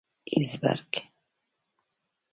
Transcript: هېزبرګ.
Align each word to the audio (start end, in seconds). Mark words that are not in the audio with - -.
هېزبرګ. 0.33 0.91